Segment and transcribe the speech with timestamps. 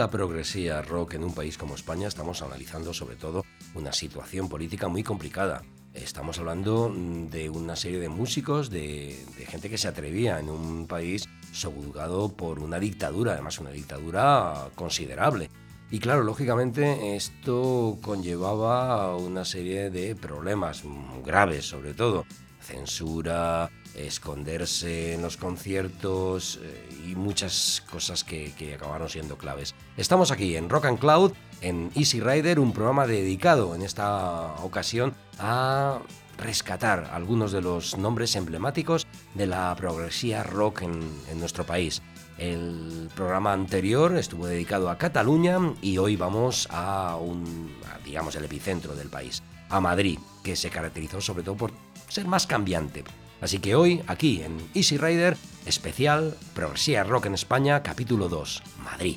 [0.00, 4.88] La progresía rock en un país como España, estamos analizando sobre todo una situación política
[4.88, 5.62] muy complicada.
[5.92, 10.48] Estamos hablando mm, de una serie de músicos, de, de gente que se atrevía en
[10.48, 15.50] un país subjugado por una dictadura, además una dictadura considerable.
[15.90, 20.82] Y claro, lógicamente esto conllevaba una serie de problemas
[21.26, 22.24] graves, sobre todo
[22.62, 23.70] censura,
[24.06, 29.74] esconderse en los conciertos eh, y muchas cosas que, acabaron siendo claves.
[29.96, 35.14] Estamos aquí en Rock and Cloud, en Easy Rider, un programa dedicado en esta ocasión
[35.38, 36.00] a
[36.38, 42.02] rescatar algunos de los nombres emblemáticos de la progresía rock en, en nuestro país.
[42.38, 48.46] El programa anterior estuvo dedicado a Cataluña y hoy vamos a un, a, digamos, el
[48.46, 51.72] epicentro del país, a Madrid, que se caracterizó sobre todo por
[52.08, 53.04] ser más cambiante.
[53.40, 59.16] Así que hoy, aquí en Easy Rider, especial Progresía Rock en España, capítulo 2, Madrid.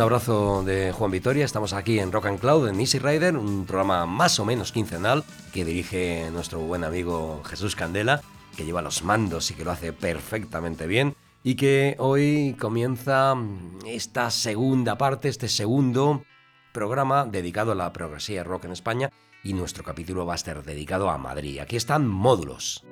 [0.00, 3.66] Un abrazo de Juan Vitoria, estamos aquí en Rock and Cloud, en Easy Rider, un
[3.66, 8.22] programa más o menos quincenal que dirige nuestro buen amigo Jesús Candela,
[8.56, 13.34] que lleva los mandos y que lo hace perfectamente bien, y que hoy comienza
[13.84, 16.24] esta segunda parte, este segundo
[16.72, 19.10] programa dedicado a la progresía rock en España,
[19.44, 21.58] y nuestro capítulo va a estar dedicado a Madrid.
[21.58, 22.86] Aquí están módulos.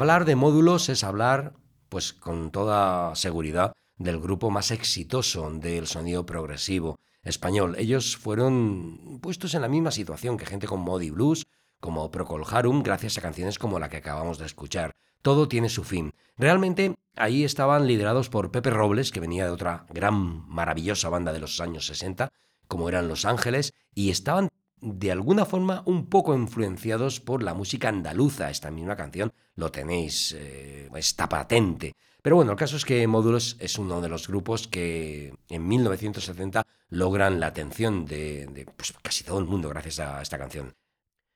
[0.00, 1.52] Hablar de módulos es hablar,
[1.90, 7.76] pues con toda seguridad, del grupo más exitoso del sonido progresivo español.
[7.76, 11.46] Ellos fueron puestos en la misma situación que gente con Modi Blues,
[11.80, 14.92] como Procol Harum, gracias a canciones como la que acabamos de escuchar.
[15.20, 16.14] Todo tiene su fin.
[16.38, 21.40] Realmente ahí estaban liderados por Pepe Robles, que venía de otra gran, maravillosa banda de
[21.40, 22.32] los años 60,
[22.68, 24.48] como eran Los Ángeles, y estaban
[24.80, 28.50] de alguna forma un poco influenciados por la música andaluza.
[28.50, 31.94] Esta misma canción lo tenéis, eh, está patente.
[32.22, 36.66] Pero bueno, el caso es que Módulos es uno de los grupos que en 1970
[36.90, 40.74] logran la atención de, pues, casi todo el mundo gracias a esta canción.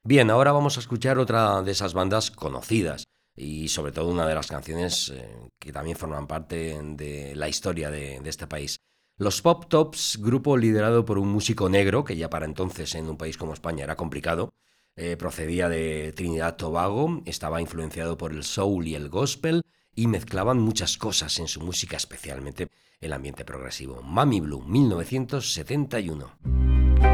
[0.03, 3.05] Bien, ahora vamos a escuchar otra de esas bandas conocidas
[3.35, 7.91] y sobre todo una de las canciones eh, que también forman parte de la historia
[7.91, 8.79] de, este país.
[9.17, 13.17] Los Pop Tops, grupo liderado por un músico negro, que ya para entonces en un
[13.17, 14.53] país como España era complicado,
[14.97, 19.63] eh, procedía de Trinidad Tobago, estaba influenciado por el soul y el gospel
[19.95, 22.67] y mezclaban muchas cosas en su música, especialmente
[23.01, 24.03] el ambiente progresivo.
[24.03, 27.14] Mami Blue, 1971.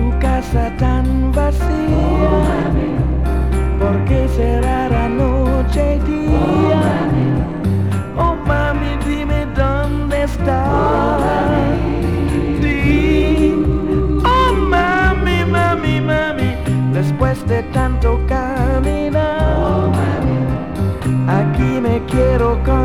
[0.00, 2.34] tu casa tan vacía,
[3.80, 6.82] porque cerrará noche y día.
[8.16, 11.22] Oh mami, dime dónde estás.
[12.62, 13.54] Di,
[14.34, 16.50] oh mami, mami, mami,
[16.98, 19.90] después de tanto caminar,
[21.38, 22.79] aquí me quiero con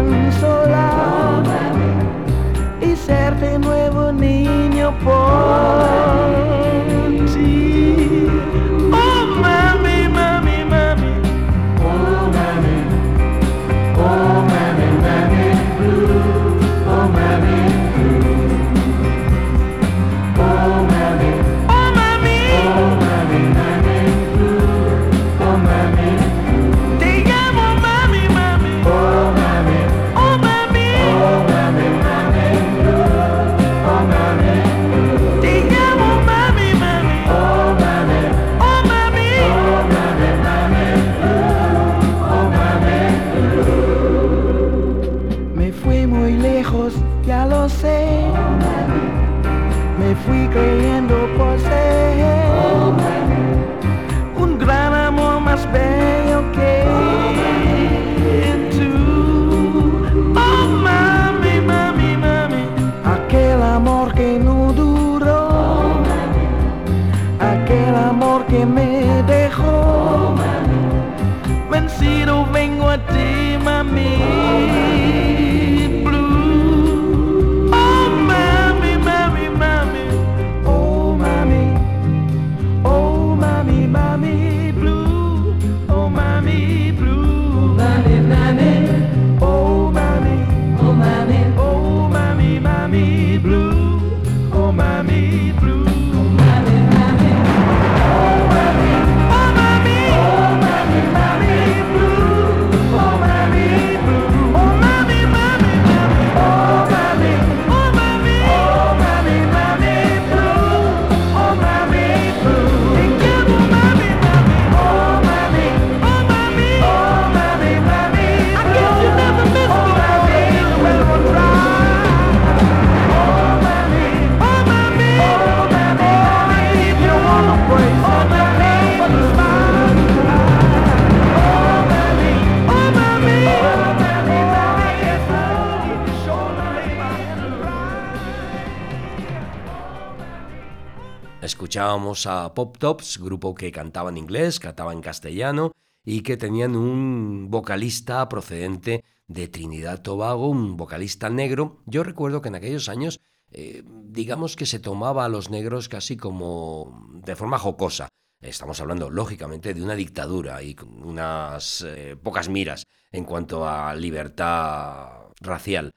[142.25, 145.73] A Pop Tops, grupo que cantaba en inglés, cantaba en castellano
[146.05, 151.81] y que tenían un vocalista procedente de Trinidad Tobago, un vocalista negro.
[151.85, 153.19] Yo recuerdo que en aquellos años,
[153.51, 158.07] eh, digamos que se tomaba a los negros casi como de forma jocosa.
[158.39, 165.31] Estamos hablando, lógicamente, de una dictadura y unas eh, pocas miras en cuanto a libertad
[165.41, 165.91] racial.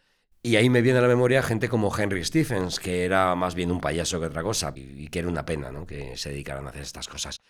[0.49, 3.71] Y ahí me viene a la memoria gente como Henry Stephens, que era más bien
[3.71, 5.87] un payaso que otra cosa, y que era una pena ¿no?
[5.87, 7.43] que se dedicaran a hacer estas cosas.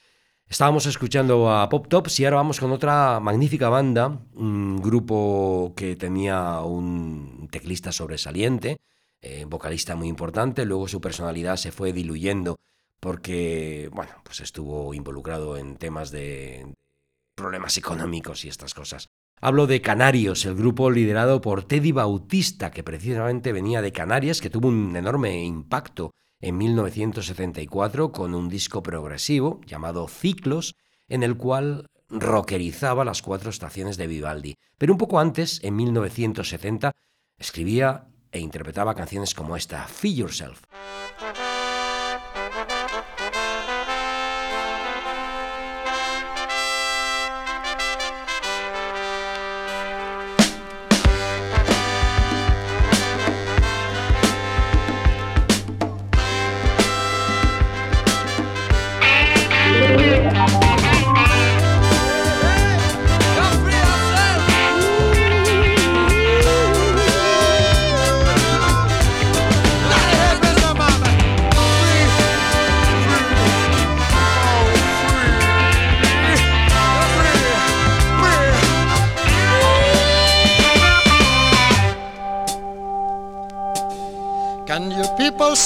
[0.48, 5.94] Estábamos escuchando a Pop Tops y ahora vamos con otra magnífica banda, un grupo que
[5.94, 8.80] tenía un teclista sobresaliente,
[9.22, 12.58] eh, vocalista muy importante, luego su personalidad se fue diluyendo
[12.98, 16.74] porque, bueno, pues estuvo involucrado en temas de
[17.36, 19.08] problemas económicos y estas cosas.
[19.40, 24.50] Hablo de Canarios, el grupo liderado por Teddy Bautista, que precisamente venía de Canarias, que
[24.50, 30.74] tuvo un enorme impacto en 1974 con un disco progresivo llamado Ciclos,
[31.08, 34.56] en el cual rockerizaba las cuatro estaciones de Vivaldi.
[34.76, 36.90] Pero un poco antes, en 1970,
[37.38, 40.62] escribía e interpretaba canciones como esta, Feel Yourself.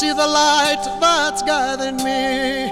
[0.03, 2.67] See the light that's guiding me?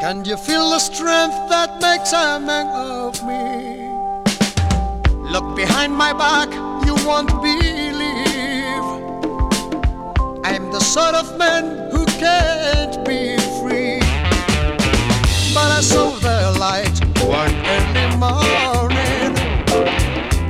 [0.00, 3.44] Can you feel the strength that makes a man of me?
[5.34, 6.50] Look behind my back,
[6.86, 8.86] you won't believe.
[10.50, 13.20] I'm the sort of man who can't be
[13.58, 13.98] free.
[15.56, 16.96] But I saw the light
[17.38, 19.32] one early morning.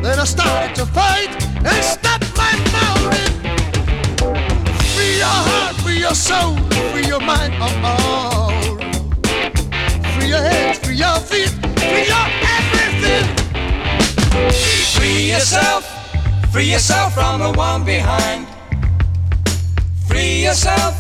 [0.05, 1.33] Then I started to fight
[1.69, 2.12] and stop
[6.33, 6.57] soul,
[6.93, 8.51] free your mind, oh, oh.
[10.13, 13.27] Free your head, free your feet, free your everything.
[14.95, 15.83] Free yourself,
[16.53, 18.47] free yourself from the one behind.
[20.09, 20.95] Free yourself,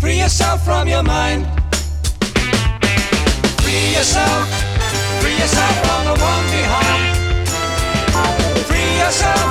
[0.00, 1.46] free yourself from your mind.
[3.62, 4.44] Free yourself,
[5.20, 7.02] free yourself from the one behind.
[8.68, 9.48] Free yourself,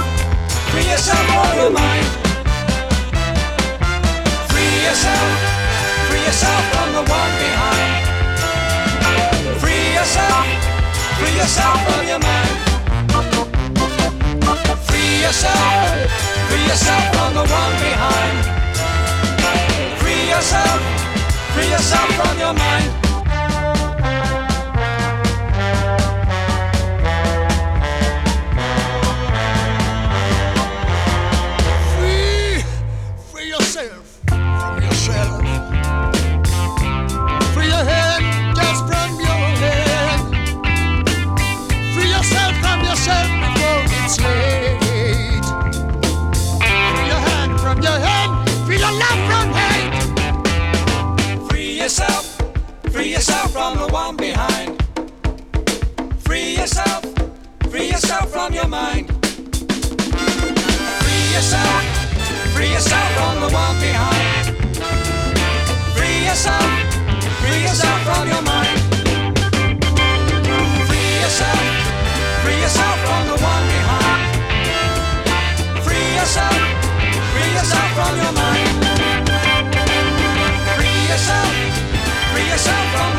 [0.72, 2.27] free yourself from your mind
[4.98, 5.30] yourself,
[6.10, 8.04] free yourself from the one behind.
[9.62, 10.48] Free yourself,
[11.20, 12.58] free yourself from your mind.
[14.90, 16.10] Free yourself,
[16.50, 18.38] free yourself from the one behind.
[20.00, 20.82] Free yourself,
[21.54, 23.07] free yourself from your mind.
[53.68, 54.82] From the one behind.
[56.20, 57.04] Free yourself,
[57.70, 59.08] free yourself from your mind.
[61.04, 61.84] Free yourself,
[62.56, 64.56] free yourself from the one behind.
[65.96, 66.70] Free yourself,
[67.42, 68.80] free yourself from your mind.
[70.88, 71.64] Free yourself,
[72.44, 74.24] free yourself from the one behind.
[75.86, 76.58] Free yourself,
[77.34, 78.76] free yourself from your mind.
[80.78, 81.68] Free yourself.
[82.38, 83.17] Free yourself from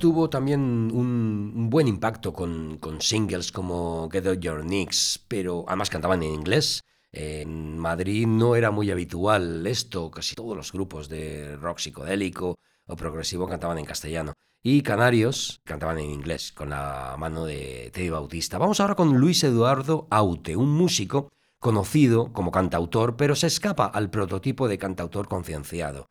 [0.00, 6.24] tuvo también un, buen impacto con, singles como Get Out Your Nicks, pero además cantaban
[6.24, 6.82] en inglés.
[7.12, 12.96] En Madrid no era muy habitual esto, casi todos los grupos de rock psicodélico o
[12.96, 14.32] progresivo cantaban en castellano.
[14.62, 18.58] Y Canarios cantaban en inglés, con la mano de Teddy Bautista.
[18.58, 24.10] Vamos ahora con Luis Eduardo Aute, un músico conocido como cantautor, pero se escapa al
[24.10, 26.08] prototipo de cantautor concienciado.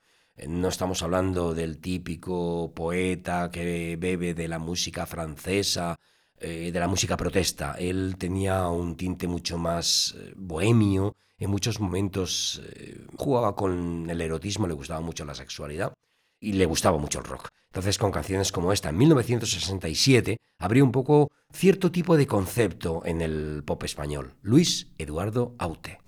[0.48, 6.00] No estamos hablando del típico poeta que bebe de la música francesa,
[6.40, 7.76] eh, de la música protesta.
[7.78, 14.22] Él tenía un tinte mucho más eh, bohemio, en muchos momentos eh, jugaba con el
[14.22, 15.94] erotismo, le gustaba mucho la sexualidad
[16.40, 17.50] y le gustaba mucho el rock.
[17.72, 23.22] Entonces, con canciones como esta, en 1967, abrió un poco cierto tipo de concepto en
[23.22, 24.34] el pop español.
[24.42, 26.00] Luis Eduardo Aute.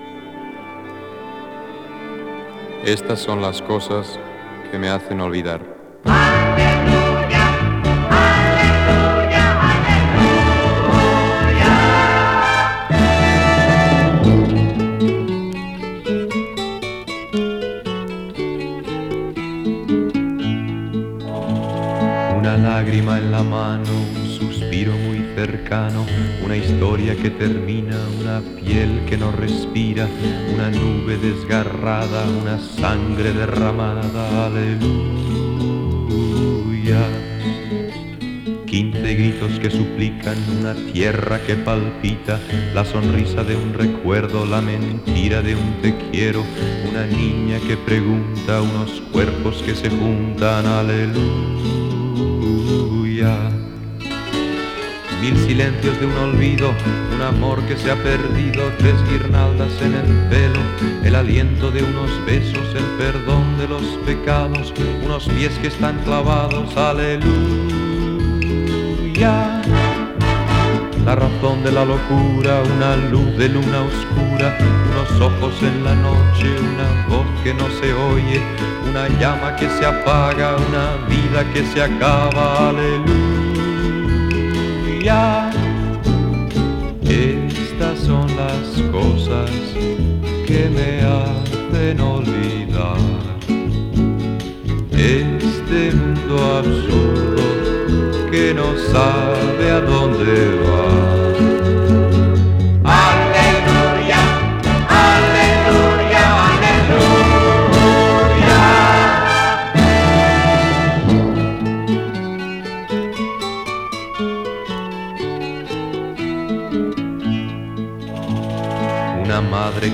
[2.85, 4.19] Estas son las cosas
[4.71, 5.61] que me hacen olvidar.
[22.35, 23.83] Una lágrima en la mano,
[24.15, 26.05] un suspiro muy cercano,
[26.43, 30.07] una historia que termina, una piel que no respira,
[30.53, 34.91] una nube desgarrada, una sangre derramada, aleluya.
[38.65, 42.39] Quince gritos que suplican, una tierra que palpita,
[42.73, 46.45] la sonrisa de un recuerdo, la mentira de un te quiero,
[46.89, 51.21] una niña que pregunta, unos cuerpos que se juntan, aleluya
[55.21, 56.73] mil silencios de un olvido,
[57.13, 60.59] un amor que se ha perdido, tres guirnaldas en el pelo,
[61.03, 64.73] el aliento de unos besos, el perdón de los pecados,
[65.05, 67.21] unos pies que están clavados, aleluya.
[71.05, 74.57] La razón de la locura, una luz de luna oscura,
[74.89, 78.41] unos ojos en la noche, una voz que no se oye,
[78.89, 83.30] una llama que se apaga, una vida que se acaba, aleluya.
[87.09, 89.49] Estas son las cosas
[90.45, 92.99] que me hacen olvidar
[94.93, 97.41] este mundo absurdo
[98.29, 101.30] que no sabe a dónde va.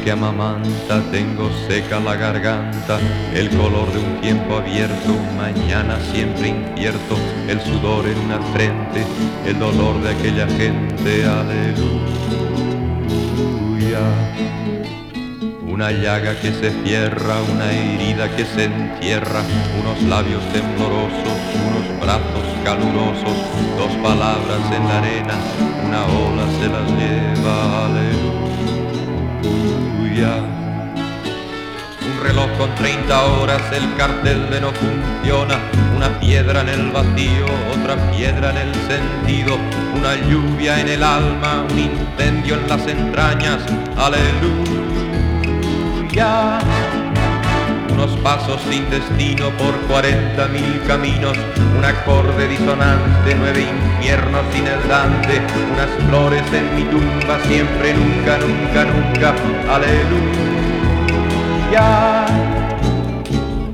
[0.03, 2.99] Que amamanta, tengo seca la garganta,
[3.33, 7.17] el color de un tiempo abierto, mañana siempre incierto,
[7.47, 9.03] el sudor en una frente,
[9.47, 11.97] el dolor de aquella gente, aleluya.
[15.67, 19.41] Una llaga que se cierra, una herida que se entierra,
[19.81, 23.37] unos labios temblorosos, unos brazos calurosos,
[23.75, 25.33] dos palabras en la arena,
[25.87, 28.26] una ola se las lleva, aleluya.
[30.25, 30.49] Un
[32.23, 35.59] reloj con 30 horas, el cartel de no funciona,
[35.95, 37.45] una piedra en el vacío,
[37.79, 39.59] otra piedra en el sentido,
[39.95, 43.61] una lluvia en el alma, un incendio en las entrañas,
[43.95, 44.57] aleluya.
[47.97, 51.35] Unos pasos sin destino por 40 mil caminos,
[51.75, 55.41] un acorde disonante, nueve infiernos sin el Dante,
[55.73, 59.33] unas flores en mi tumba, siempre, nunca, nunca, nunca,
[59.73, 60.27] aleluya.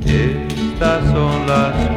[0.05, 1.92] Estas son las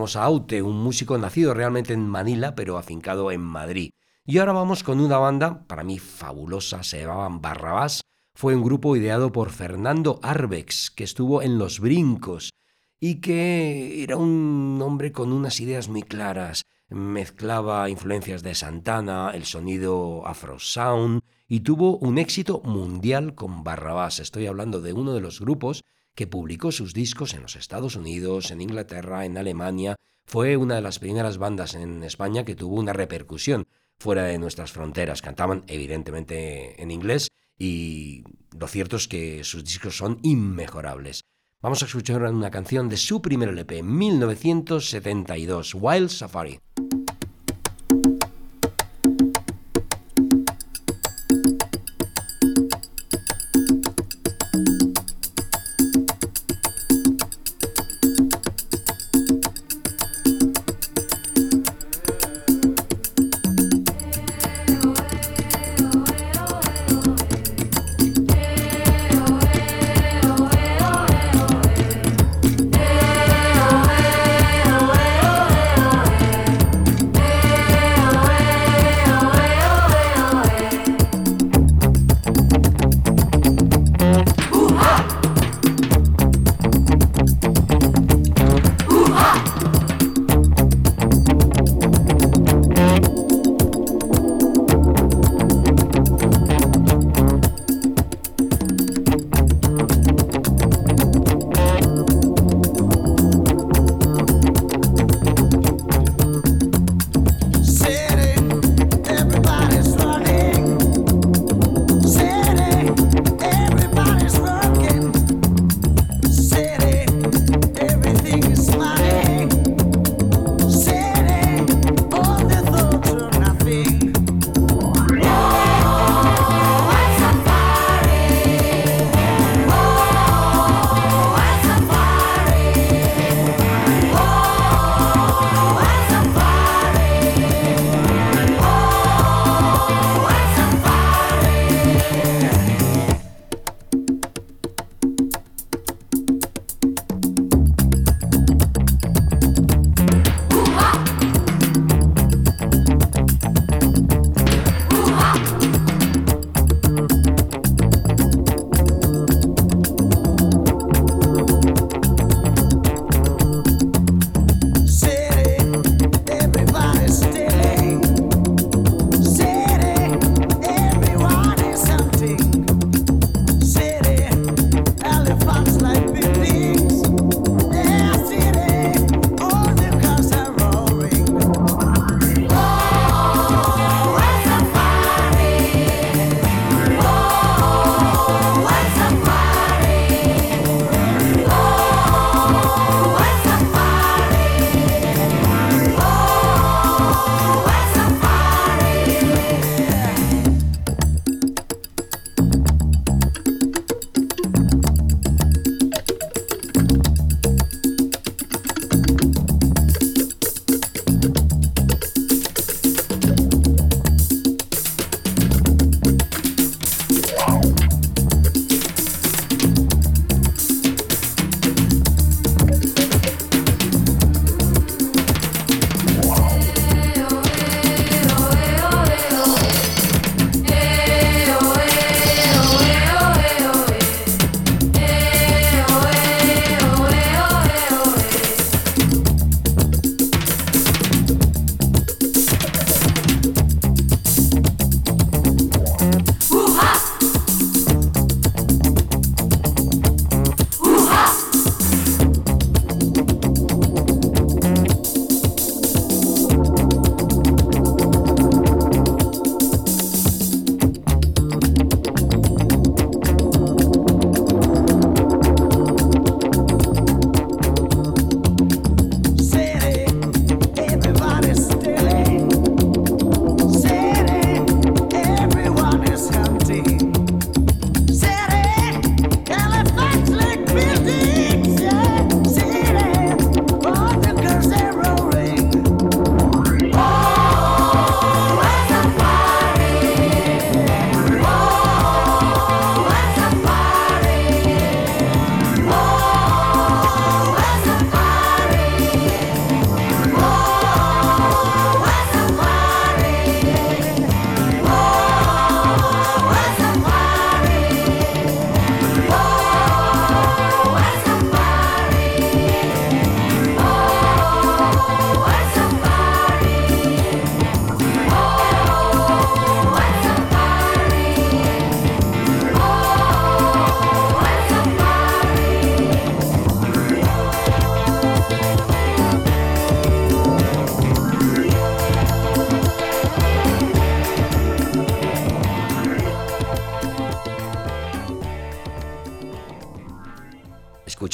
[0.00, 3.90] A Aute, un músico nacido realmente en Manila, pero afincado en Madrid.
[4.24, 8.02] Y ahora vamos con una banda, para mí fabulosa, se llamaban Barrabás.
[8.34, 12.50] Fue un grupo ideado por Fernando Arbex, que estuvo en Los Brincos
[12.98, 16.64] y que era un hombre con unas ideas muy claras.
[16.88, 24.18] Mezclaba influencias de Santana, el sonido Afro Sound y tuvo un éxito mundial con Barrabás.
[24.18, 25.84] Estoy hablando de uno de los grupos
[26.20, 29.96] que publicó sus discos en los Estados Unidos, en Inglaterra, en Alemania.
[30.26, 33.66] Fue una de las primeras bandas en España que tuvo una repercusión
[33.98, 35.22] fuera de nuestras fronteras.
[35.22, 37.28] Cantaban evidentemente en inglés
[37.58, 38.22] y
[38.54, 41.22] lo cierto es que sus discos son inmejorables.
[41.62, 46.60] Vamos a escuchar una canción de su primer LP, 1972, Wild Safari.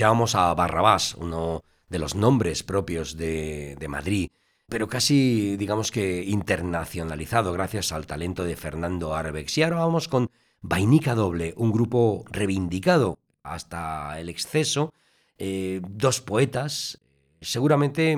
[0.06, 4.30] Escuchábamos a Barrabás, uno de los nombres propios de, de Madrid,
[4.68, 9.58] pero casi digamos que internacionalizado gracias al talento de Fernando Arbex.
[9.58, 14.94] Y ahora vamos con Vainica Doble, un grupo reivindicado hasta el exceso,
[15.38, 17.00] eh, dos poetas,
[17.40, 18.16] seguramente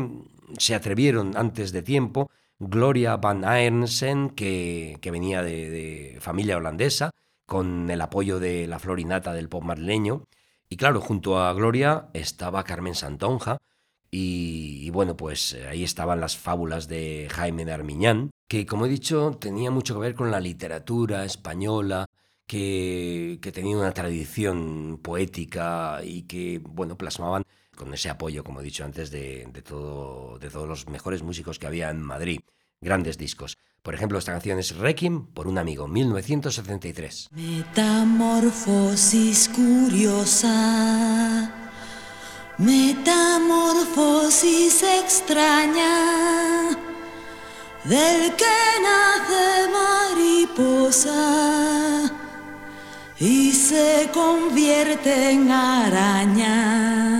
[0.58, 7.12] se atrevieron antes de tiempo, Gloria Van Aernsen, que, venía de, familia holandesa,
[7.46, 10.26] con el apoyo de la florinata del pop madrileño,
[10.68, 13.58] y claro, junto a Gloria estaba Carmen Santonja,
[14.10, 18.88] y, bueno, pues eh, ahí estaban las fábulas de Jaime de Armiñán, que como he
[18.88, 22.06] dicho tenía mucho que ver con la literatura española,
[22.46, 27.44] que, que tenían una tradición poética y que, bueno, plasmaban
[27.76, 31.58] con ese apoyo, como he dicho antes, de, de, todo, de todos los mejores músicos
[31.58, 32.40] que había en Madrid.
[32.80, 33.58] Grandes discos.
[33.88, 37.30] Por ejemplo, esta canción es Requiem por un amigo, 1973.
[37.32, 41.50] Metamorfosis curiosa,
[42.58, 46.76] metamorfosis extraña,
[47.84, 48.44] del que
[48.82, 49.70] nace
[50.52, 52.12] mariposa
[53.18, 57.18] y se convierte en araña.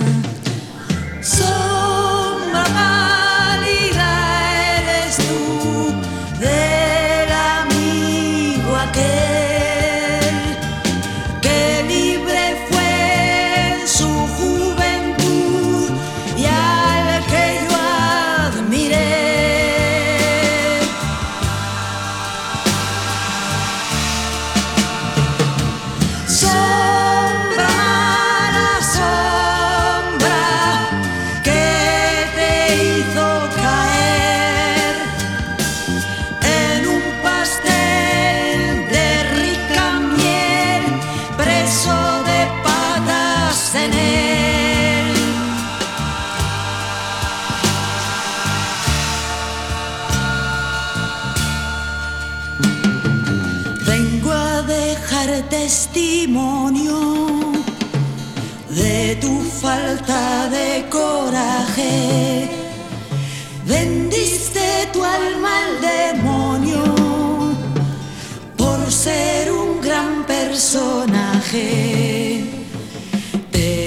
[71.51, 72.43] Te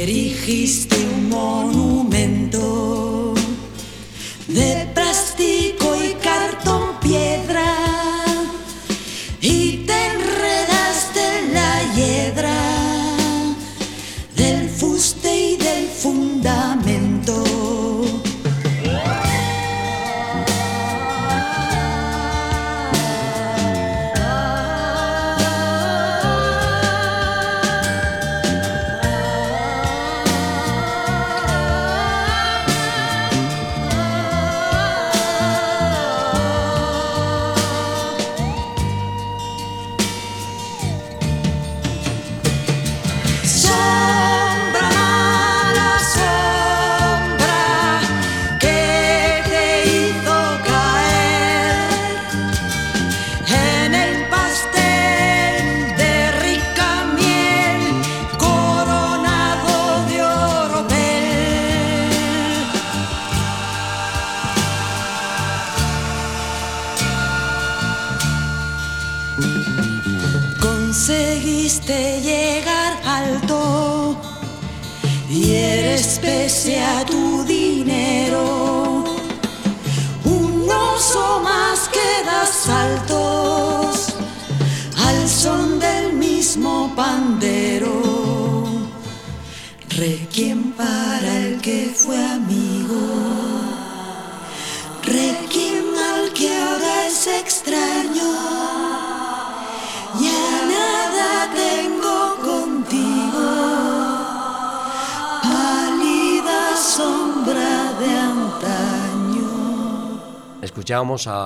[0.02, 1.71] erigiste un monumento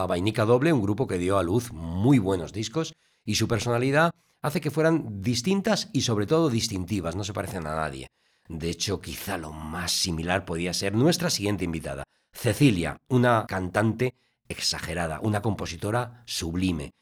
[0.06, 4.60] Vainica Doble, un grupo que dio a luz muy buenos discos y su personalidad hace
[4.60, 8.08] que fueran distintas y sobre todo distintivas, no se parecen a nadie.
[8.48, 14.14] De hecho, quizá lo más similar podía ser nuestra siguiente invitada, Cecilia, una cantante
[14.48, 16.92] exagerada, una compositora sublime.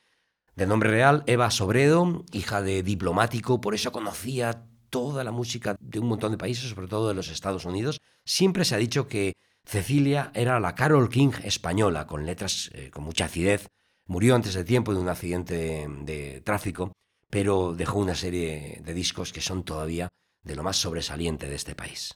[0.57, 5.99] De nombre real, Eva Sobredo, hija de diplomático, por eso conocía toda la música de
[5.99, 8.01] un montón de países, sobre todo de los Estados Unidos.
[8.25, 13.05] Siempre se ha dicho que Cecilia era la Carol King española, con letras eh, con
[13.05, 13.67] mucha acidez.
[14.07, 16.93] Murió antes de tiempo de un accidente de, tráfico,
[17.31, 20.09] pero dejó una serie de discos que son todavía
[20.43, 22.15] de lo más sobresaliente de este país.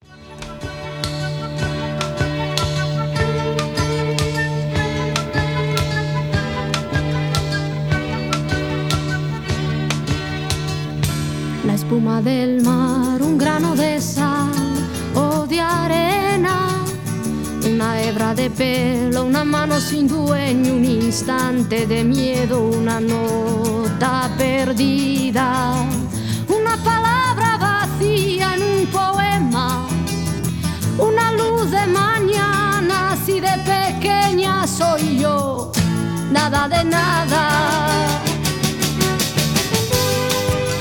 [11.65, 14.28] La espuma del mar, un grano de sal
[17.79, 25.75] una hebra de pelo, una mano sin dueño, un instante de miedo, una nota perdida,
[26.49, 29.87] una palabra vacía en un poema,
[30.99, 35.71] una luz de mañana, si de pequeña soy yo,
[36.33, 37.43] nada de nada.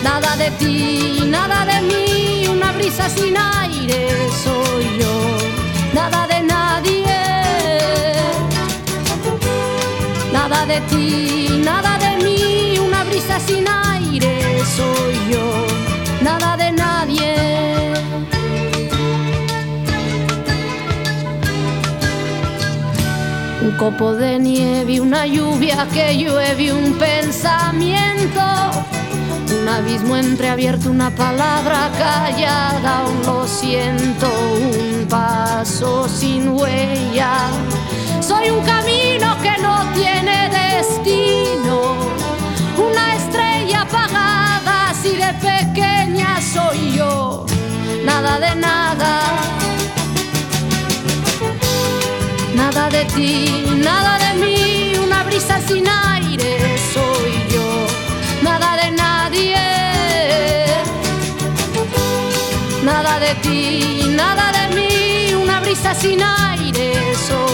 [0.01, 4.10] Nada de ti, nada de mí, una brisa sin aire
[4.43, 5.15] soy yo,
[5.93, 6.26] nada
[10.58, 14.41] Nada de ti, nada de mí, una brisa sin aire
[14.75, 15.67] soy yo,
[16.23, 17.35] nada de nadie.
[23.62, 28.41] Un copo de nieve, una lluvia que llueve, un pensamiento
[29.62, 37.49] un abismo entreabierto, una palabra callada, un lo siento, un paso sin huella.
[38.28, 41.96] Soy un camino que no tiene destino,
[42.78, 47.46] una estrella apagada, si de pequeña soy yo,
[48.04, 49.21] nada de nada.
[52.54, 57.88] Nada de ti, nada de mí, una brisa sin aire soy yo,
[58.42, 59.58] nada de nadie.
[62.84, 67.46] Nada de ti, nada de mí, una brisa sin aire soy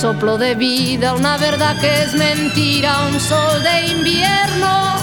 [0.00, 4.94] soplo de vida, una verdad que es mentira, un sol de invierno.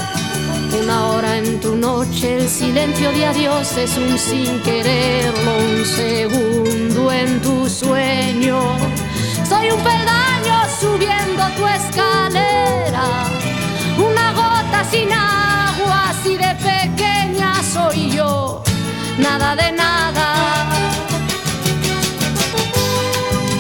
[0.80, 7.12] Una hora en tu noche, el silencio de adiós es un sin quererlo, un segundo
[7.12, 8.60] en tu sueño.
[9.50, 13.06] Soy un peldaño subiendo tu escalera,
[13.98, 18.64] una gota sin agua, así de pequeña soy yo,
[19.18, 19.94] nada de nada.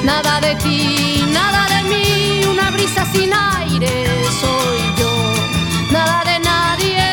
[0.03, 3.93] Nada de ti, nada de mí, una brisa sin aire
[4.41, 5.13] soy yo,
[5.91, 7.09] nada de nadie.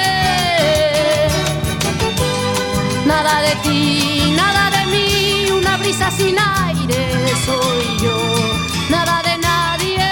[3.06, 7.02] Nada de ti, nada de mí, una brisa sin aire
[7.46, 8.18] soy yo,
[8.90, 10.10] nada de nadie.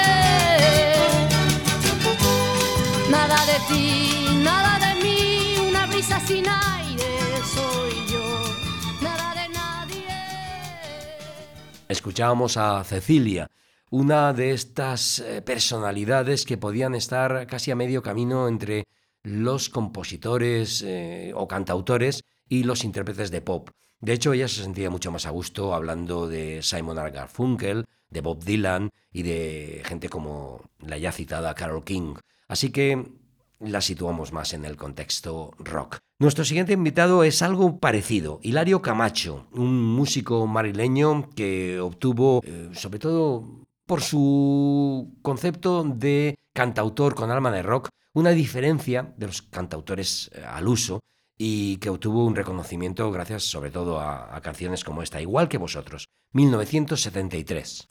[3.10, 7.10] Nada de ti, nada de mí, una brisa sin aire
[7.54, 8.26] soy yo,
[9.00, 10.16] nada de nadie.
[11.88, 13.48] Escuchábamos a Cecilia,
[13.90, 18.84] una de estas eh, personalidades que podían estar casi a medio camino entre
[19.22, 23.70] los compositores eh, o cantautores y los intérpretes de pop.
[24.00, 28.44] De hecho, ella se sentía mucho más a gusto hablando de Simon Garfunkel, de Bob
[28.44, 32.14] Dylan y de gente como la ya citada Carol King.
[32.46, 33.06] Así que
[33.60, 35.98] la situamos más en el contexto rock.
[36.20, 42.98] Nuestro siguiente invitado es algo parecido, Hilario Camacho, un músico marileño que obtuvo, eh, sobre
[42.98, 50.30] todo por su concepto de cantautor con alma de rock, una diferencia de los cantautores
[50.34, 51.00] eh, al uso
[51.38, 55.56] y que obtuvo un reconocimiento gracias sobre todo a, a canciones como esta, igual que
[55.56, 57.88] vosotros, 1973.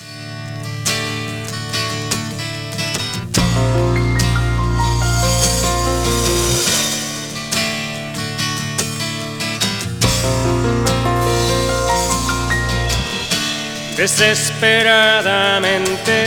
[13.97, 16.25] Desesperadamente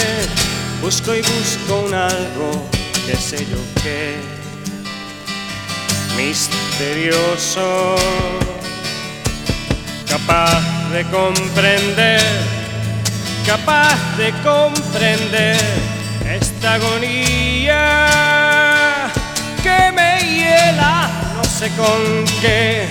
[0.82, 2.68] busco y busco un algo,
[3.06, 4.16] qué sé yo qué,
[6.16, 7.94] misterioso,
[10.08, 10.60] capaz
[10.90, 12.20] de comprender,
[13.46, 15.60] capaz de comprender
[16.28, 18.08] esta agonía
[19.62, 22.88] que me hiela, no sé con qué.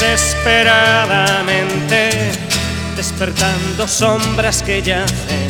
[0.00, 2.10] desesperadamente,
[2.96, 5.48] despertando sombras que yacen,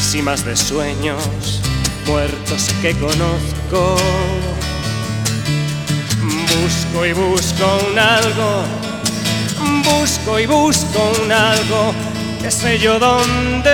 [0.00, 1.60] cimas de sueños,
[2.06, 3.96] muertos que conozco.
[6.62, 8.62] Busco y busco un algo,
[9.84, 11.92] busco y busco un algo,
[12.40, 13.72] qué sé yo dónde.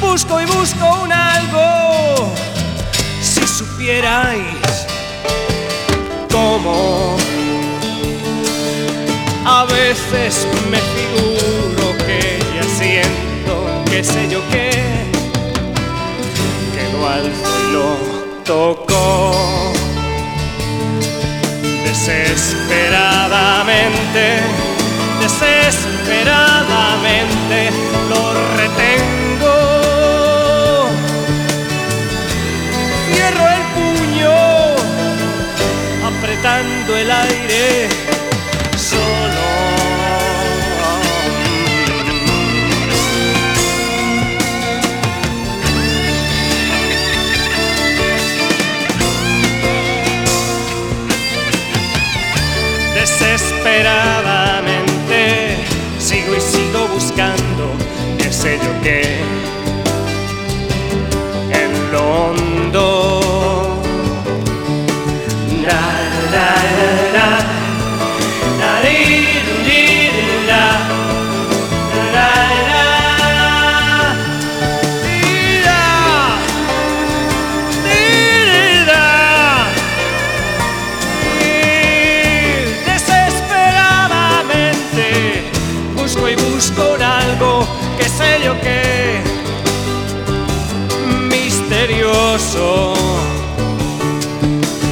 [0.00, 2.34] Busco y busco un algo,
[3.22, 4.82] si supierais
[9.46, 14.70] a veces me figuro que ya siento qué sé yo qué,
[16.74, 17.96] que lo alto lo
[18.44, 19.32] tocó.
[21.86, 24.42] Desesperadamente,
[25.22, 27.70] desesperadamente
[28.10, 28.20] lo
[28.58, 29.11] retengo
[36.42, 37.88] soltando el aire
[38.76, 39.02] solo.
[52.94, 55.56] Desesperadamente
[55.98, 57.74] sigo y sigo buscando
[58.18, 59.20] qué sé yo qué
[92.52, 92.92] so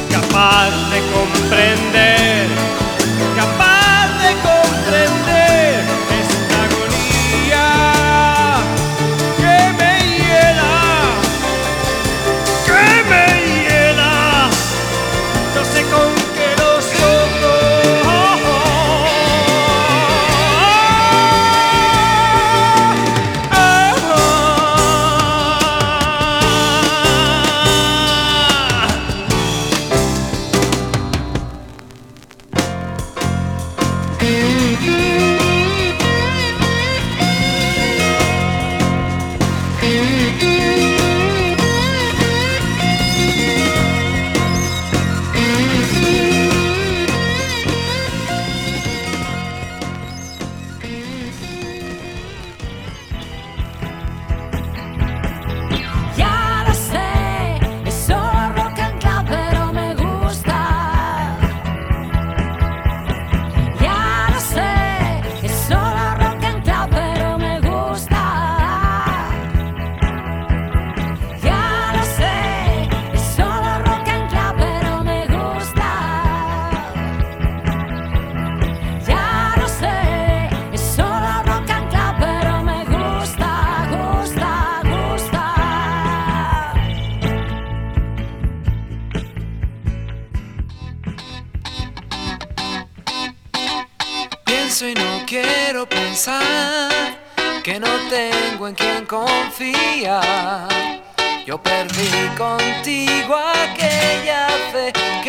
[0.08, 1.09] caparle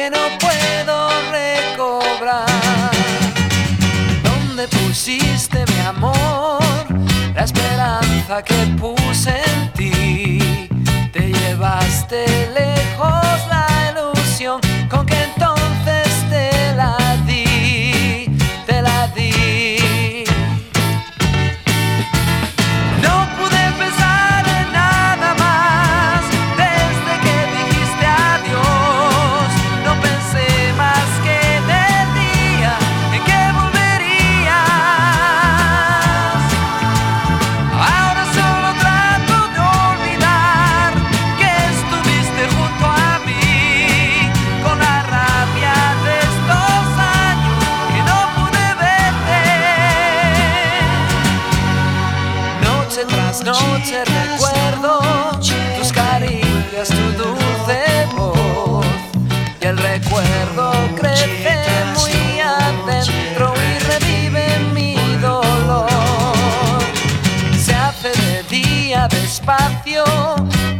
[0.01, 2.91] que no puedo recobrar.
[4.23, 6.85] ¿Dónde pusiste mi amor?
[7.35, 10.69] La esperanza que puse en ti,
[11.11, 12.25] te llevaste
[12.55, 12.80] lejos.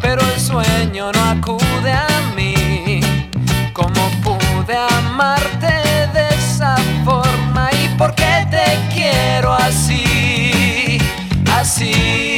[0.01, 3.01] pero el sueño no acude a mí.
[3.74, 5.67] ¿Cómo pude amarte
[6.13, 10.97] de esa forma y por qué te quiero así?
[11.53, 12.31] Así.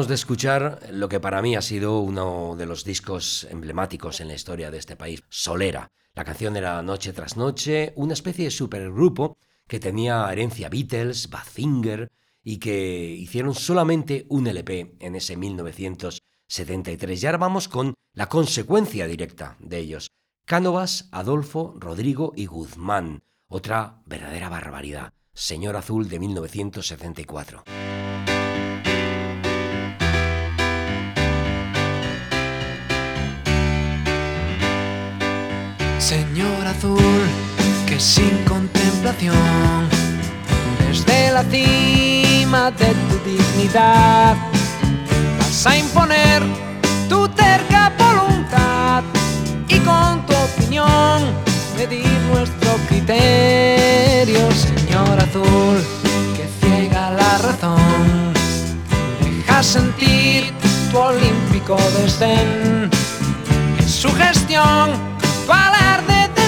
[0.00, 4.34] De escuchar lo que para mí ha sido uno de los discos emblemáticos en la
[4.34, 5.90] historia de este país, Solera.
[6.14, 9.36] La canción era Noche tras Noche, una especie de supergrupo
[9.68, 12.10] que tenía herencia Beatles, Bazinger
[12.42, 17.22] y que hicieron solamente un LP en ese 1973.
[17.22, 20.12] Y ahora vamos con la consecuencia directa de ellos.
[20.46, 23.22] Cánovas, Adolfo, Rodrigo y Guzmán.
[23.48, 25.12] Otra verdadera barbaridad.
[25.34, 27.64] Señor Azul de 1974.
[36.00, 37.28] Señor azul,
[37.86, 39.86] que sin contemplación,
[40.88, 44.34] desde la cima de tu dignidad,
[45.38, 46.42] vas a imponer
[47.08, 49.04] tu terca voluntad
[49.68, 51.22] y con tu opinión
[51.76, 55.84] medir nuestro criterio, Señor azul,
[56.34, 58.32] que ciega la razón,
[59.22, 60.50] deja sentir
[60.90, 62.90] tu olímpico desdén
[63.78, 65.19] en su gestión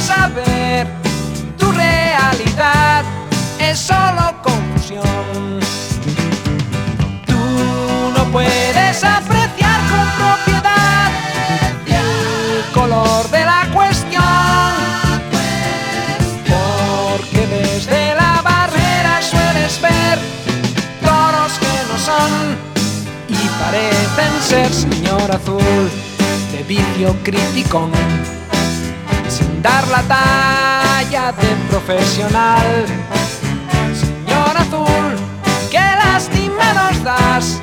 [0.03, 0.87] saber
[1.59, 3.05] tu realidad.
[3.59, 5.61] Es solo confusión.
[7.27, 11.11] Tú no puedes apreciar con propiedad
[11.87, 14.73] el color de la cuestión,
[16.53, 20.19] porque desde la barrera sueles ver
[21.01, 22.33] toros que no son
[23.29, 25.91] y parecen ser señor azul
[26.53, 27.89] de vicio crítico
[29.63, 32.87] dar la talla de profesional.
[33.95, 35.17] Señor Azul,
[35.71, 37.61] qué lástima nos das,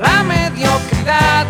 [0.00, 1.46] la mediocridad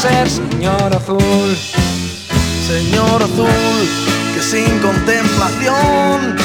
[0.00, 1.56] ser señor azul.
[2.66, 3.80] Señor azul,
[4.34, 6.36] que sin contemplación,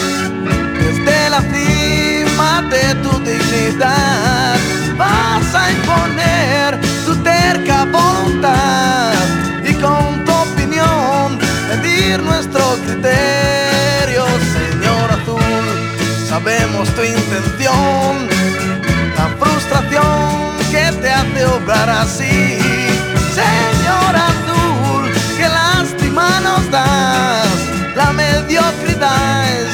[0.77, 4.57] desde la cima de tu dignidad,
[4.97, 9.13] vas a imponer tu terca voluntad
[9.63, 11.37] y con tu opinión
[11.69, 14.25] medir nuestro criterio,
[14.57, 15.65] Señor azul.
[16.27, 18.27] Sabemos tu intención,
[19.17, 22.84] la frustración que te hace obrar así.
[23.36, 27.59] Señor azul, qué lástima nos das,
[27.93, 29.64] la mediocridad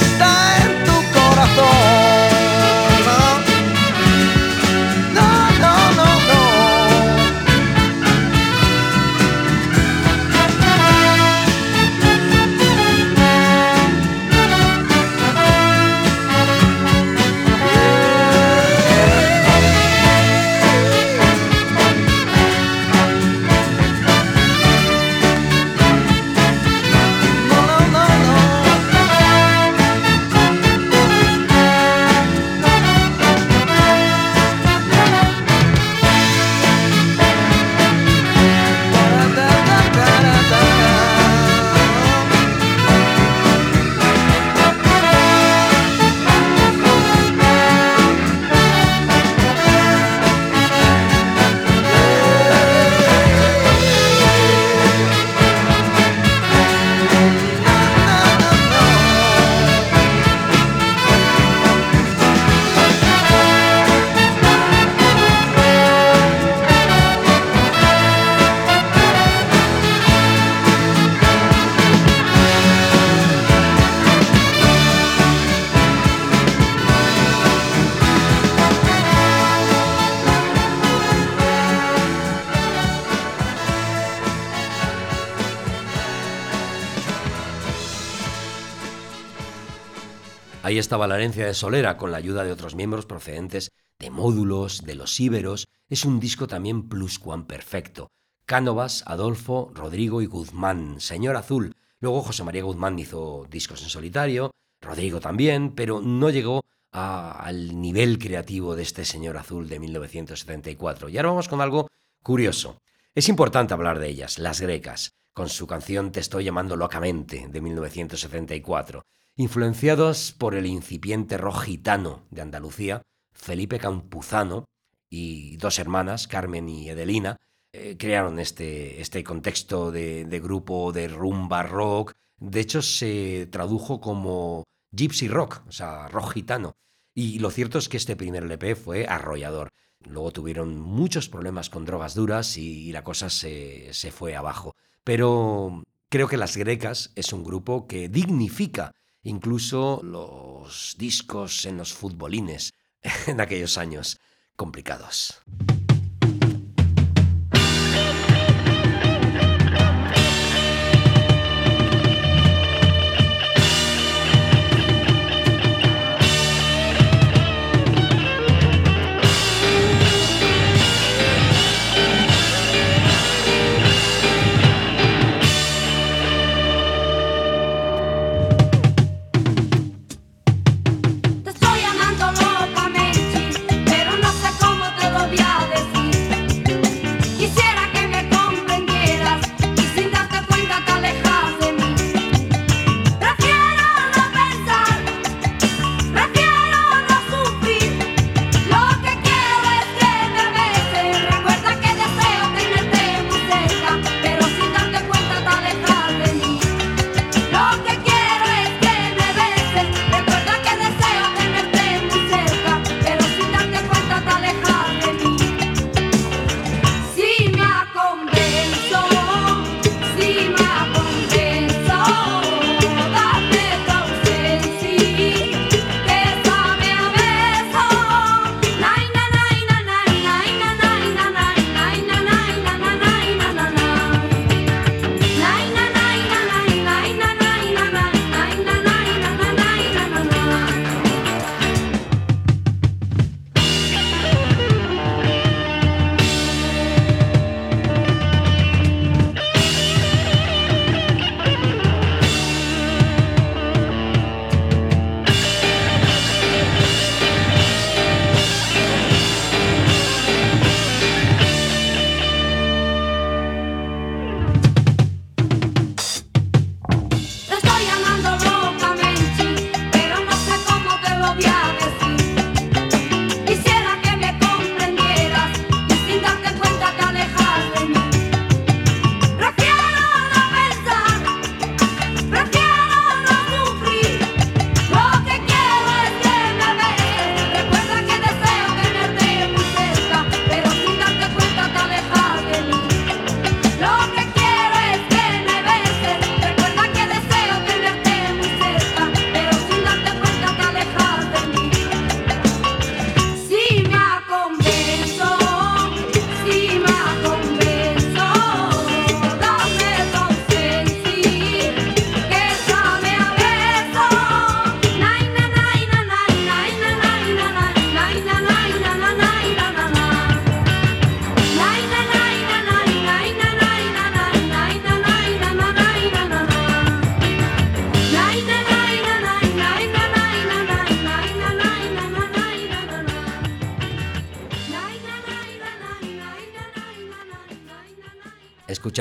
[90.91, 95.21] estaba la de Solera con la ayuda de otros miembros procedentes de módulos, de los
[95.21, 95.69] íberos.
[95.87, 98.11] Es un disco también pluscuamperfecto.
[98.45, 101.77] Cánovas, Adolfo, Rodrigo y Guzmán, Señor Azul.
[102.01, 108.19] Luego José María Guzmán hizo discos en solitario, Rodrigo también, pero no llegó al nivel
[108.19, 111.07] creativo de este Señor Azul de 1974.
[111.07, 111.87] Y ahora vamos con algo
[112.21, 112.81] curioso.
[113.15, 117.61] Es importante hablar de ellas, las grecas, con su canción Te estoy llamando locamente de
[117.61, 119.05] 1974
[119.41, 123.01] influenciados por el incipiente rock gitano de Andalucía,
[123.33, 124.65] Felipe Campuzano
[125.09, 127.37] y dos hermanas, Carmen y Edelina,
[127.73, 132.13] eh, crearon este, este contexto de, grupo de rumba rock.
[132.37, 136.73] De hecho, se tradujo como gypsy rock, o sea, rock gitano.
[137.13, 139.69] Y lo cierto es que este primer LP fue arrollador.
[139.99, 144.75] Luego tuvieron muchos problemas con drogas duras y, la cosa se, se fue abajo.
[145.03, 151.93] Pero creo que Las Grecas es un grupo que dignifica incluso los discos en los
[151.93, 152.73] futbolines
[153.27, 154.19] en aquellos años
[154.55, 155.41] complicados.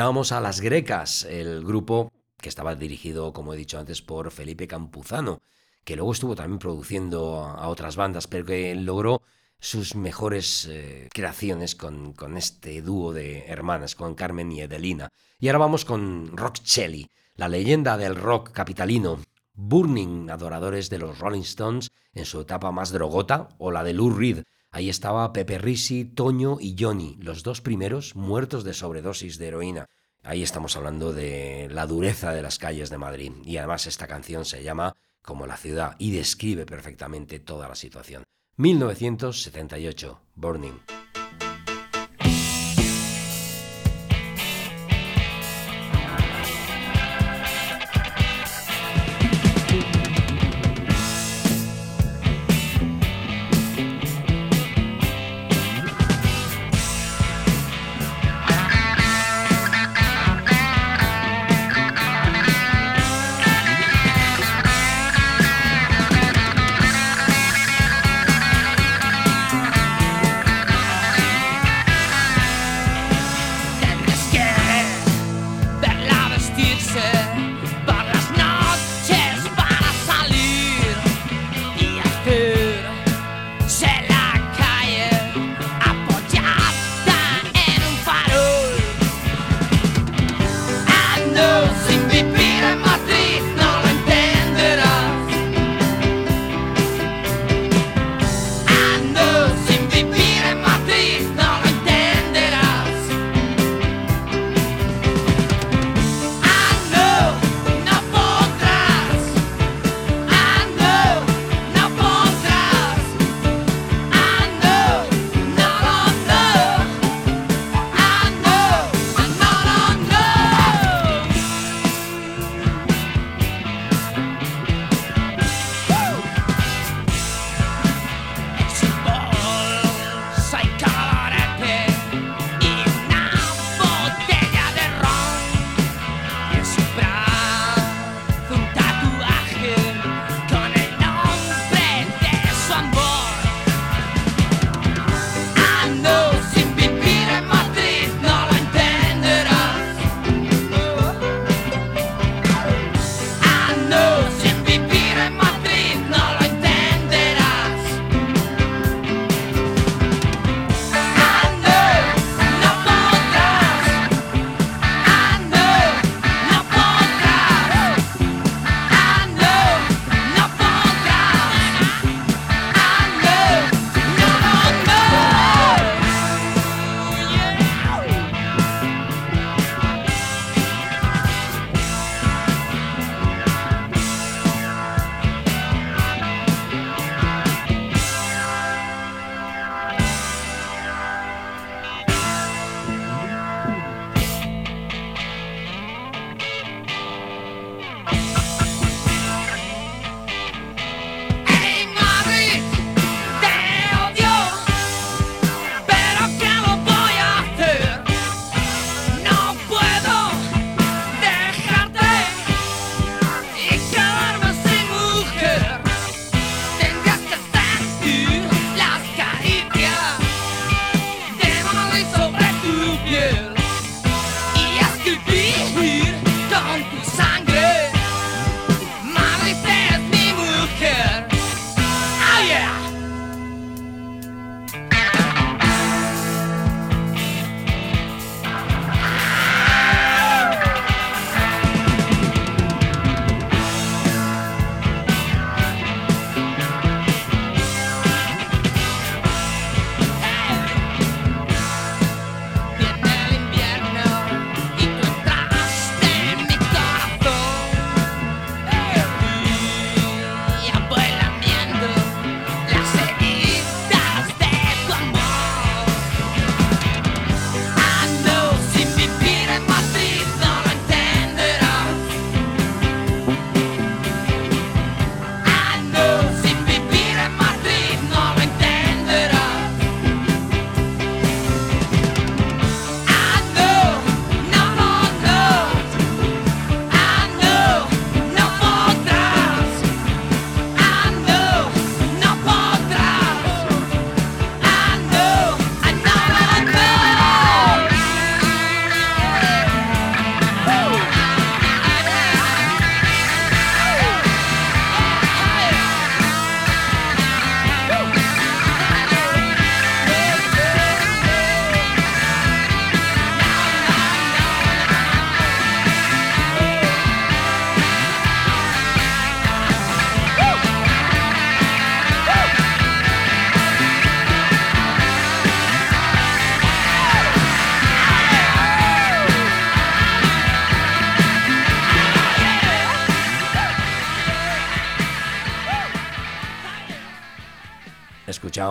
[0.01, 4.67] Escuchábamos a Las Grecas, el grupo que estaba dirigido, como he dicho antes, por Felipe
[4.67, 5.43] Campuzano,
[5.85, 9.21] que luego estuvo también produciendo a otras bandas, pero que logró
[9.59, 15.11] sus mejores eh, creaciones con, con, este dúo de hermanas, con Carmen y Edelina.
[15.39, 19.21] Y ahora vamos con Rock Chelly, la leyenda del rock capitalino,
[19.53, 24.09] Burning, adoradores de los Rolling Stones en su etapa más drogota, o la de Lou
[24.09, 29.49] Reed, Ahí estaba Pepe Risi, Toño y Johnny, los dos primeros muertos de sobredosis de
[29.49, 29.87] heroína.
[30.23, 33.33] Ahí estamos hablando de la dureza de las calles de Madrid.
[33.45, 38.23] Y además esta canción se llama Como la ciudad y describe perfectamente toda la situación.
[38.57, 40.79] 1978, Burning.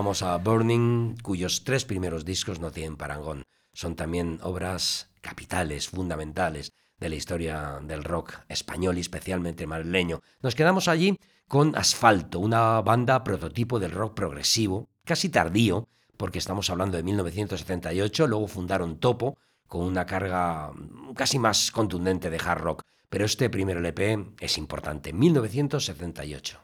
[0.10, 3.44] A Burning, cuyos tres primeros discos no tienen parangón.
[3.74, 10.22] Son también obras capitales, fundamentales de la historia del rock español y especialmente madrileño.
[10.42, 11.16] Nos quedamos allí
[11.48, 15.88] con Asfalto, una banda prototipo del rock progresivo, casi tardío,
[16.18, 19.38] porque estamos hablando de 1978, luego fundaron Topo,
[19.68, 20.72] con una carga
[21.16, 26.62] casi más contundente de hard rock, pero este primer LP es importante, 1978.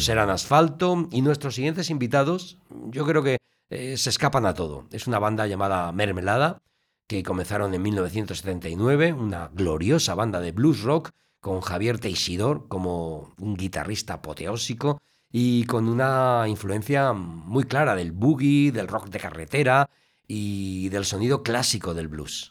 [0.00, 2.58] Serán Asfalto y nuestros siguientes invitados,
[2.90, 3.38] yo creo que
[3.70, 4.86] eh, se escapan a todo.
[4.90, 6.62] Es una banda llamada Mermelada,
[7.06, 13.56] que comenzaron en 1979, una gloriosa banda de blues rock con Javier Teixidor como un
[13.56, 15.00] guitarrista apoteósico
[15.32, 19.90] y con una influencia muy clara del boogie, del rock de carretera
[20.26, 22.50] y del sonido clásico del blues.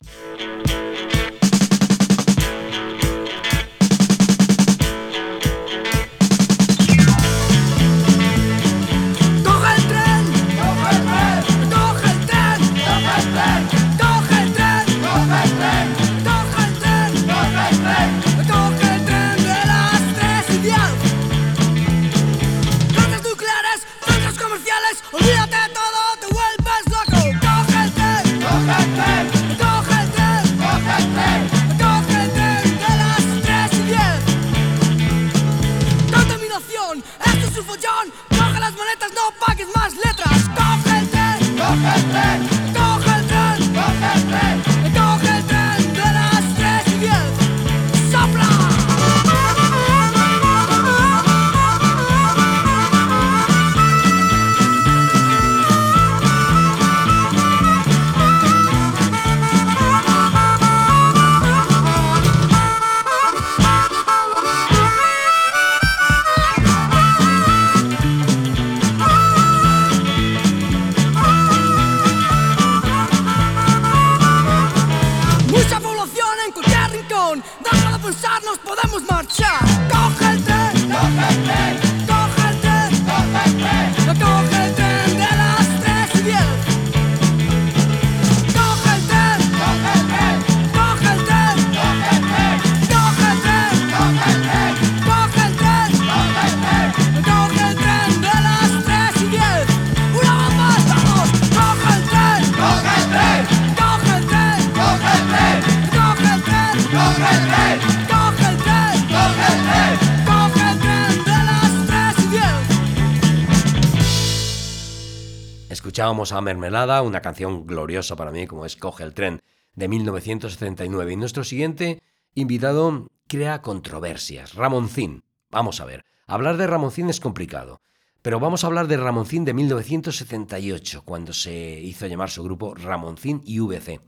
[115.99, 119.41] Escuchábamos a Mermelada, una canción gloriosa para mí como es Coge el tren
[119.75, 121.11] de 1979.
[121.11, 122.01] Y nuestro siguiente
[122.35, 125.25] invitado crea controversias, Ramoncín.
[125.51, 127.81] Vamos a ver, hablar de Ramoncín es complicado,
[128.21, 133.41] pero vamos a hablar de Ramoncín de 1978, cuando se hizo llamar su grupo Ramoncín
[133.43, 133.99] y VC.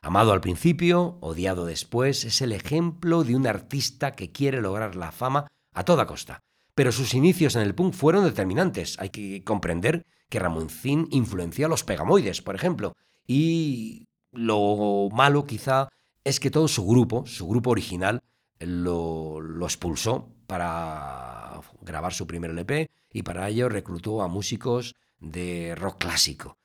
[0.00, 5.12] Amado al principio, odiado después, es el ejemplo de un artista que quiere lograr la
[5.12, 6.40] fama a toda costa.
[6.74, 8.98] Pero sus inicios en el punk fueron determinantes.
[8.98, 12.94] Hay que comprender que Ramoncín influenció a los Pegamoides, por ejemplo.
[13.26, 15.88] Y lo malo quizá
[16.24, 18.20] es que todo su grupo, su grupo original,
[18.58, 25.74] lo, lo expulsó para grabar su primer LP y para ello reclutó a músicos de
[25.76, 26.56] rock clásico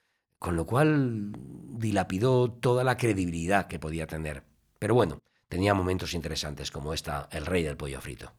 [0.41, 1.31] con lo cual
[1.77, 4.43] dilapidó toda la credibilidad que podía tener.
[4.79, 8.33] Pero bueno, tenía momentos interesantes como esta, El Rey del Pollo Frito.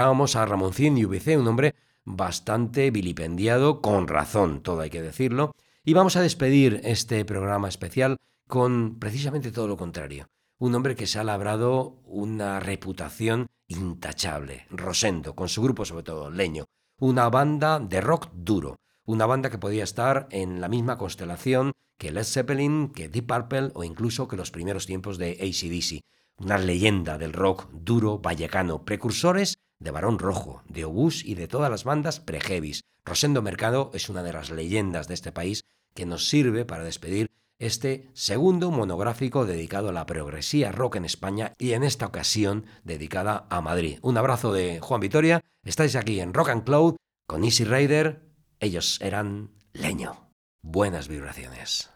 [0.00, 1.74] Escuchábamos a Ramoncín y UBC, un hombre
[2.06, 5.52] bastante vilipendiado, con razón, todo hay que decirlo,
[5.84, 8.16] y vamos a despedir este programa especial
[8.48, 10.30] con precisamente todo lo contrario.
[10.56, 16.30] Un hombre que se ha labrado una reputación intachable, Rosendo, con su grupo sobre todo,
[16.30, 16.64] Leño,
[16.98, 22.10] una banda de rock duro, una banda que podía estar en la misma constelación que
[22.10, 26.00] Led Zeppelin, que Deep Purple o incluso que los primeros tiempos de ACDC.
[26.42, 31.70] Una leyenda del rock duro vallecano, precursores de Barón Rojo, de Obús y de todas
[31.70, 32.84] las bandas preheavis.
[33.04, 37.30] Rosendo Mercado es una de las leyendas de este país que nos sirve para despedir
[37.58, 43.46] este segundo monográfico dedicado a la progresía rock en España y en esta ocasión dedicada
[43.50, 43.98] a Madrid.
[44.02, 46.96] Un abrazo de Juan Vitoria, estáis aquí en Rock and Cloud
[47.26, 48.22] con Easy Rider,
[48.60, 50.30] ellos eran leño.
[50.62, 51.90] Buenas vibraciones.